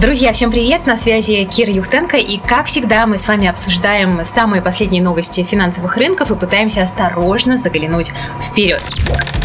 Друзья, 0.00 0.32
всем 0.32 0.50
привет! 0.50 0.86
На 0.86 0.96
связи 0.96 1.44
Кира 1.44 1.70
Юхтенко, 1.70 2.16
и 2.16 2.38
как 2.38 2.64
всегда 2.64 3.04
мы 3.04 3.18
с 3.18 3.28
вами 3.28 3.46
обсуждаем 3.46 4.24
самые 4.24 4.62
последние 4.62 5.02
новости 5.02 5.42
финансовых 5.44 5.98
рынков 5.98 6.30
и 6.30 6.36
пытаемся 6.36 6.80
осторожно 6.80 7.58
заглянуть 7.58 8.10
вперед. 8.40 8.82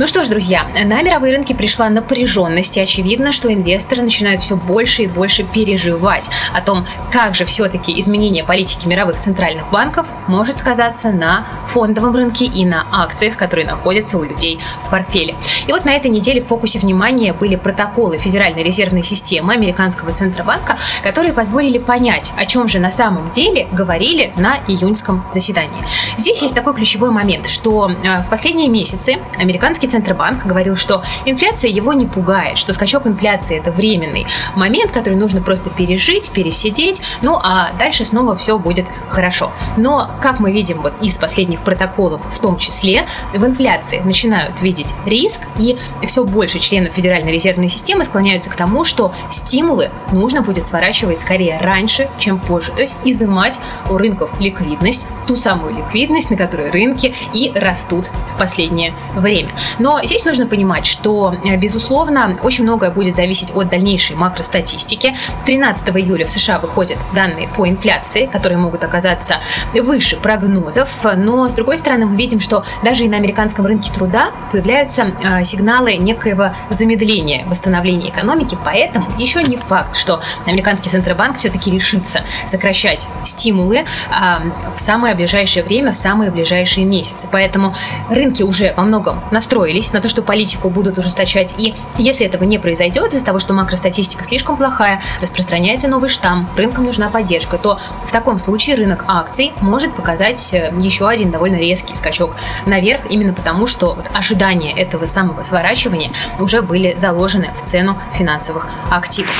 Ну 0.00 0.06
что 0.08 0.24
ж, 0.24 0.28
друзья, 0.28 0.66
на 0.74 1.02
мировые 1.02 1.36
рынки 1.36 1.52
пришла 1.52 1.88
напряженность, 1.88 2.76
и 2.78 2.80
очевидно, 2.80 3.30
что 3.30 3.52
инвесторы 3.52 4.02
начинают 4.02 4.40
все 4.40 4.56
больше 4.56 5.02
и 5.02 5.06
больше 5.06 5.44
переживать 5.44 6.30
о 6.52 6.62
том, 6.62 6.84
как 7.12 7.36
же 7.36 7.44
все-таки 7.44 8.00
изменение 8.00 8.42
политики 8.42 8.88
мировых 8.88 9.18
центральных 9.18 9.70
банков 9.70 10.08
может 10.26 10.56
сказаться 10.56 11.10
на 11.10 11.46
фондовом 11.68 12.16
рынке 12.16 12.46
и 12.46 12.64
на 12.64 12.86
акциях, 12.90 13.36
которые 13.36 13.66
находятся 13.66 14.18
у 14.18 14.24
людей 14.24 14.58
в 14.82 14.90
портфеле. 14.90 15.36
И 15.68 15.72
вот 15.72 15.84
на 15.84 15.92
этой 15.92 16.10
неделе 16.10 16.40
в 16.40 16.48
фокусе 16.48 16.80
внимания 16.80 17.32
были 17.32 17.54
протоколы 17.54 18.18
Федеральной 18.18 18.64
резервной 18.64 19.04
системы 19.04 19.52
американского 19.52 20.12
центра 20.12 20.39
Центробанка, 20.40 20.76
которые 21.02 21.32
позволили 21.32 21.78
понять, 21.78 22.32
о 22.36 22.46
чем 22.46 22.68
же 22.68 22.78
на 22.78 22.90
самом 22.90 23.30
деле 23.30 23.68
говорили 23.72 24.32
на 24.36 24.58
июньском 24.66 25.24
заседании. 25.32 25.82
Здесь 26.16 26.42
есть 26.42 26.54
такой 26.54 26.74
ключевой 26.74 27.10
момент, 27.10 27.46
что 27.46 27.90
э, 27.90 28.22
в 28.22 28.28
последние 28.30 28.68
месяцы 28.68 29.18
американский 29.38 29.86
Центробанк 29.86 30.46
говорил, 30.46 30.76
что 30.76 31.02
инфляция 31.26 31.70
его 31.70 31.92
не 31.92 32.06
пугает, 32.06 32.58
что 32.58 32.72
скачок 32.72 33.06
инфляции 33.06 33.58
это 33.58 33.70
временный 33.70 34.26
момент, 34.54 34.92
который 34.92 35.14
нужно 35.14 35.42
просто 35.42 35.68
пережить, 35.70 36.30
пересидеть, 36.30 37.02
ну 37.22 37.36
а 37.36 37.72
дальше 37.78 38.04
снова 38.04 38.34
все 38.34 38.58
будет 38.58 38.86
хорошо. 39.10 39.52
Но, 39.76 40.10
как 40.22 40.40
мы 40.40 40.52
видим 40.52 40.80
вот 40.80 40.94
из 41.02 41.18
последних 41.18 41.60
протоколов, 41.60 42.22
в 42.30 42.38
том 42.40 42.56
числе, 42.56 43.06
в 43.34 43.44
инфляции 43.44 43.98
начинают 43.98 44.60
видеть 44.62 44.94
риск, 45.04 45.40
и 45.58 45.76
все 46.06 46.24
больше 46.24 46.58
членов 46.60 46.94
Федеральной 46.94 47.32
резервной 47.32 47.68
системы 47.68 48.04
склоняются 48.04 48.50
к 48.50 48.54
тому, 48.54 48.84
что 48.84 49.12
стимулы 49.28 49.90
нужно 50.12 50.29
будет 50.40 50.64
сворачивать 50.64 51.20
скорее 51.20 51.58
раньше, 51.60 52.08
чем 52.18 52.38
позже. 52.38 52.72
То 52.72 52.82
есть 52.82 52.98
изымать 53.04 53.60
у 53.88 53.98
рынков 53.98 54.30
ликвидность, 54.40 55.06
ту 55.26 55.36
самую 55.36 55.74
ликвидность, 55.74 56.30
на 56.30 56.36
которой 56.36 56.70
рынки 56.70 57.14
и 57.32 57.52
растут 57.54 58.10
в 58.34 58.38
последнее 58.38 58.94
время. 59.14 59.54
Но 59.78 60.00
здесь 60.02 60.24
нужно 60.24 60.46
понимать, 60.46 60.86
что, 60.86 61.34
э, 61.44 61.56
безусловно, 61.56 62.38
очень 62.42 62.64
многое 62.64 62.90
будет 62.90 63.14
зависеть 63.14 63.54
от 63.54 63.68
дальнейшей 63.68 64.16
макростатистики. 64.16 65.14
13 65.46 66.00
июля 66.00 66.24
в 66.24 66.30
США 66.30 66.58
выходят 66.58 66.98
данные 67.14 67.48
по 67.48 67.68
инфляции, 67.68 68.26
которые 68.26 68.58
могут 68.58 68.84
оказаться 68.84 69.36
выше 69.74 70.16
прогнозов. 70.16 71.04
Но, 71.16 71.48
с 71.48 71.54
другой 71.54 71.78
стороны, 71.78 72.06
мы 72.06 72.16
видим, 72.16 72.40
что 72.40 72.64
даже 72.82 73.04
и 73.04 73.08
на 73.08 73.16
американском 73.16 73.66
рынке 73.66 73.92
труда 73.92 74.30
появляются 74.52 75.12
э, 75.22 75.44
сигналы 75.44 75.96
некоего 75.96 76.52
замедления 76.70 77.44
восстановления 77.46 78.10
экономики, 78.10 78.56
поэтому 78.64 79.10
еще 79.18 79.42
не 79.42 79.56
факт, 79.56 79.96
что 79.96 80.19
американский 80.46 80.90
Центробанк 80.90 81.36
все-таки 81.36 81.70
решится 81.70 82.22
сокращать 82.46 83.08
стимулы 83.24 83.84
а, 84.10 84.42
в 84.74 84.80
самое 84.80 85.14
ближайшее 85.14 85.64
время, 85.64 85.92
в 85.92 85.96
самые 85.96 86.30
ближайшие 86.30 86.86
месяцы. 86.86 87.28
Поэтому 87.30 87.74
рынки 88.08 88.42
уже 88.42 88.74
во 88.76 88.82
многом 88.82 89.20
настроились 89.30 89.92
на 89.92 90.00
то, 90.00 90.08
что 90.08 90.22
политику 90.22 90.70
будут 90.70 90.98
ужесточать. 90.98 91.54
И 91.58 91.74
если 91.96 92.26
этого 92.26 92.44
не 92.44 92.58
произойдет 92.58 93.12
из-за 93.12 93.24
того, 93.24 93.38
что 93.38 93.52
макростатистика 93.54 94.24
слишком 94.24 94.56
плохая, 94.56 95.02
распространяется 95.20 95.88
новый 95.88 96.08
штамм, 96.08 96.48
рынкам 96.56 96.84
нужна 96.84 97.08
поддержка, 97.08 97.58
то 97.58 97.78
в 98.06 98.12
таком 98.12 98.38
случае 98.38 98.76
рынок 98.76 99.04
акций 99.06 99.52
может 99.60 99.94
показать 99.94 100.52
э, 100.54 100.72
еще 100.80 101.08
один 101.08 101.30
довольно 101.30 101.56
резкий 101.56 101.94
скачок 101.94 102.34
наверх, 102.66 103.02
именно 103.10 103.32
потому, 103.32 103.66
что 103.66 103.94
вот 103.94 104.10
ожидания 104.14 104.72
этого 104.72 105.06
самого 105.06 105.42
сворачивания 105.42 106.10
уже 106.38 106.62
были 106.62 106.94
заложены 106.94 107.50
в 107.56 107.62
цену 107.62 107.96
финансовых 108.14 108.68
активов. 108.90 109.30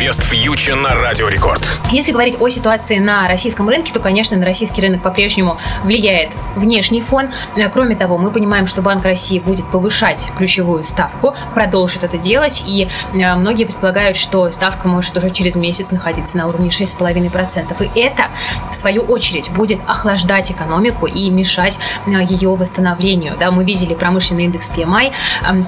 Инвест 0.00 0.22
фьючер 0.22 0.76
на 0.76 0.94
Радио 0.94 1.28
Рекорд. 1.28 1.78
Если 1.92 2.12
говорить 2.12 2.40
о 2.40 2.48
ситуации 2.48 2.98
на 2.98 3.28
российском 3.28 3.68
рынке, 3.68 3.92
то, 3.92 4.00
конечно, 4.00 4.34
на 4.34 4.46
российский 4.46 4.80
рынок 4.80 5.02
по-прежнему 5.02 5.58
влияет 5.84 6.30
внешний 6.56 7.02
фон. 7.02 7.28
Э, 7.54 7.68
кроме 7.68 7.96
того, 7.96 8.16
мы 8.16 8.30
понимаем, 8.30 8.66
что 8.66 8.80
Банк 8.80 9.04
России 9.04 9.40
будет 9.40 9.66
повышать 9.66 10.30
ключевую 10.38 10.84
ставку, 10.84 11.34
продолжит 11.54 12.02
это 12.02 12.16
делать, 12.16 12.64
и 12.66 12.88
э, 13.12 13.34
многие 13.34 13.64
предполагают, 13.66 14.16
что 14.16 14.50
ставка 14.50 14.88
может 14.88 15.14
уже 15.18 15.28
через 15.28 15.54
месяц 15.56 15.92
находиться 15.92 16.38
на 16.38 16.46
уровне 16.46 16.70
6,5%. 16.70 17.90
И 17.94 18.00
это, 18.00 18.28
в 18.70 18.74
свою 18.74 19.02
очередь, 19.02 19.50
будет 19.50 19.80
охлаждать 19.86 20.50
экономику 20.50 21.04
и 21.08 21.28
мешать 21.28 21.78
э, 22.06 22.10
ее 22.26 22.48
восстановлению. 22.54 23.36
Да, 23.38 23.50
мы 23.50 23.64
видели 23.64 23.92
промышленный 23.92 24.44
индекс 24.44 24.70
PMI 24.70 25.12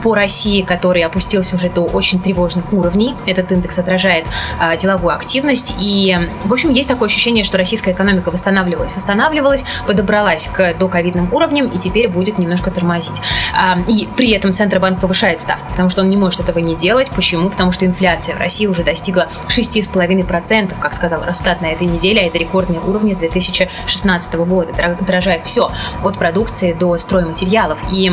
по 0.03 0.15
России, 0.15 0.63
который 0.63 1.03
опустился 1.03 1.57
уже 1.57 1.69
до 1.69 1.83
очень 1.83 2.19
тревожных 2.19 2.73
уровней. 2.73 3.15
Этот 3.27 3.53
индекс 3.53 3.79
отражает 3.79 4.22
снижает 4.23 4.27
а, 4.59 4.77
деловую 4.77 5.15
активность. 5.15 5.75
И, 5.79 6.17
в 6.45 6.53
общем, 6.53 6.71
есть 6.71 6.89
такое 6.89 7.07
ощущение, 7.07 7.45
что 7.45 7.59
российская 7.59 7.93
экономика 7.93 8.31
восстанавливалась, 8.31 8.95
восстанавливалась, 8.95 9.65
подобралась 9.87 10.49
к 10.49 10.75
доковидным 10.75 11.33
уровням 11.33 11.67
и 11.67 11.79
теперь 11.79 12.09
будет 12.09 12.39
немножко 12.39 12.71
тормозить. 12.71 13.21
А, 13.55 13.79
и 13.89 14.09
при 14.17 14.31
этом 14.33 14.53
Центробанк 14.53 15.01
повышает 15.01 15.41
ставку, 15.41 15.69
потому 15.71 15.89
что 15.89 16.03
он 16.03 16.09
не 16.09 16.17
может 16.17 16.41
этого 16.41 16.59
не 16.59 16.75
делать. 16.75 17.11
Почему? 17.15 17.51
Потому 17.51 17.73
что 17.73 17.87
инфляция 17.87 18.37
в 18.37 18.39
России 18.39 18.67
уже 18.67 18.85
достигла 18.85 19.29
6,5%, 19.49 20.75
как 20.81 20.95
сказал 20.95 21.25
Росстат 21.25 21.61
на 21.61 21.67
этой 21.67 21.87
неделе, 21.87 22.23
а 22.23 22.27
это 22.27 22.39
рекордные 22.39 22.81
уровни 22.81 23.13
с 23.13 23.19
2016 23.19 24.35
года. 24.35 24.97
Дорожает 25.01 25.45
все, 25.45 25.71
от 26.03 26.19
продукции 26.19 26.73
до 26.73 26.97
стройматериалов. 26.99 27.79
И 27.91 28.11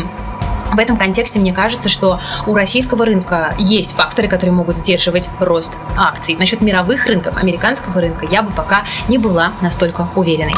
в 0.72 0.80
этом 0.80 0.98
контексте 0.98 1.40
мне 1.40 1.54
кажется, 1.54 1.90
что 1.90 2.20
у 2.46 2.54
российского 2.54 3.06
рынка 3.06 3.56
есть 3.58 3.94
факторы, 3.94 4.28
которые 4.28 4.54
могут 4.54 4.78
сдерживать 4.78 5.30
рост 5.40 5.74
акций. 5.98 6.36
Насчет 6.38 6.62
мировых 6.62 7.06
рынков, 7.06 7.38
американского 7.38 8.02
рынка 8.02 8.28
я 8.30 8.42
бы 8.42 8.52
пока 8.52 8.84
не 9.08 9.18
была 9.18 9.52
настолько 9.62 10.08
уверенной. 10.16 10.56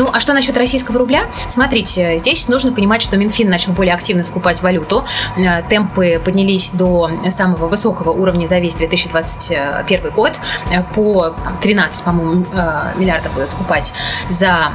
Ну, 0.00 0.08
а 0.10 0.20
что 0.20 0.32
насчет 0.32 0.56
российского 0.56 0.98
рубля? 0.98 1.26
Смотрите, 1.46 2.16
здесь 2.16 2.48
нужно 2.48 2.72
понимать, 2.72 3.02
что 3.02 3.18
Минфин 3.18 3.50
начал 3.50 3.72
более 3.72 3.92
активно 3.92 4.24
скупать 4.24 4.62
валюту. 4.62 5.04
Э, 5.36 5.62
темпы 5.68 6.20
поднялись 6.24 6.70
до 6.70 7.10
самого 7.28 7.68
высокого 7.68 8.10
уровня 8.10 8.46
за 8.46 8.60
весь 8.60 8.76
2021 8.76 10.10
год. 10.10 10.38
Э, 10.72 10.82
по 10.94 11.34
13, 11.60 12.04
по-моему, 12.04 12.46
э, 12.50 12.92
миллиардов 12.96 13.34
будут 13.34 13.50
скупать 13.50 13.92
за, 14.30 14.72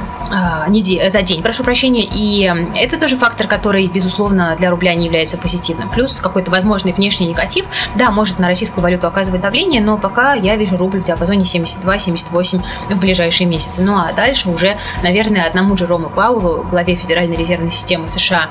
неделю, 0.68 1.10
за 1.10 1.22
день, 1.22 1.42
прошу 1.42 1.64
прощения. 1.64 2.04
И 2.04 2.52
это 2.76 2.96
тоже 2.96 3.16
фактор, 3.16 3.48
который, 3.48 3.88
безусловно, 3.88 4.56
для 4.66 4.70
рубля 4.72 4.94
не 4.94 5.04
является 5.04 5.38
позитивным. 5.38 5.88
Плюс 5.88 6.18
какой-то 6.20 6.50
возможный 6.50 6.92
внешний 6.92 7.28
негатив, 7.28 7.66
да, 7.94 8.10
может 8.10 8.40
на 8.40 8.48
российскую 8.48 8.82
валюту 8.82 9.06
оказывать 9.06 9.40
давление, 9.40 9.80
но 9.80 9.96
пока 9.96 10.34
я 10.34 10.56
вижу 10.56 10.76
рубль 10.76 11.00
в 11.00 11.04
диапазоне 11.04 11.44
72-78 11.44 12.62
в 12.90 12.98
ближайшие 12.98 13.46
месяцы. 13.46 13.82
Ну 13.82 13.96
а 13.96 14.12
дальше 14.12 14.50
уже, 14.50 14.76
наверное, 15.04 15.46
одному 15.46 15.76
Джерому 15.76 16.08
Паулу, 16.08 16.64
главе 16.64 16.96
Федеральной 16.96 17.36
резервной 17.36 17.70
системы 17.70 18.08
США, 18.08 18.48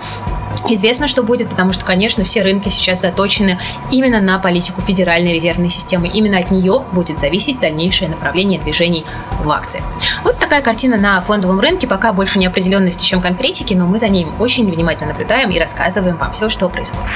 Известно, 0.67 1.07
что 1.07 1.23
будет, 1.23 1.49
потому 1.49 1.73
что, 1.73 1.85
конечно, 1.85 2.23
все 2.23 2.41
рынки 2.41 2.69
сейчас 2.69 3.01
заточены 3.01 3.59
именно 3.91 4.19
на 4.19 4.39
политику 4.39 4.81
Федеральной 4.81 5.33
резервной 5.33 5.69
системы. 5.69 6.07
Именно 6.07 6.39
от 6.39 6.51
нее 6.51 6.85
будет 6.91 7.19
зависеть 7.19 7.59
дальнейшее 7.59 8.09
направление 8.09 8.59
движений 8.59 9.05
в 9.43 9.49
акции. 9.49 9.81
Вот 10.23 10.39
такая 10.39 10.61
картина 10.61 10.97
на 10.97 11.21
фондовом 11.21 11.59
рынке. 11.59 11.87
Пока 11.87 12.13
больше 12.13 12.39
неопределенности, 12.39 13.05
чем 13.05 13.21
конкретики, 13.21 13.73
но 13.73 13.85
мы 13.85 13.99
за 13.99 14.07
ним 14.07 14.33
очень 14.39 14.69
внимательно 14.71 15.09
наблюдаем 15.09 15.49
и 15.49 15.59
рассказываем 15.59 16.17
вам 16.17 16.31
все, 16.31 16.49
что 16.49 16.67
происходит. 16.69 17.11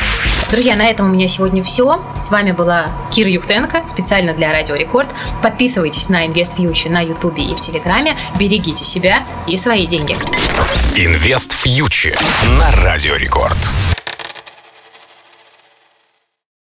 Друзья, 0.52 0.76
на 0.76 0.88
этом 0.88 1.12
у 1.12 1.14
меня 1.14 1.28
сегодня 1.28 1.64
все. 1.64 2.04
С 2.20 2.32
вами 2.32 2.52
была 2.52 2.92
Кира 3.12 3.30
Юхтенко, 3.30 3.86
специально 3.86 4.34
для 4.34 4.52
Радио 4.52 4.76
Рекорд. 4.76 5.08
Подписывайтесь 5.44 6.10
на 6.10 6.26
Invest 6.26 6.58
Future 6.58 6.90
на 6.90 7.02
Ютубе 7.02 7.44
и 7.44 7.54
в 7.54 7.60
Телеграме. 7.60 8.18
Берегите 8.40 8.84
себя 8.84 9.24
и 9.46 9.58
свои 9.58 9.86
деньги. 9.86 10.16
Инвест 10.96 11.52
Future 11.52 12.20
на 12.58 12.72
Радио 12.84 13.16
Рекорд. 13.16 13.58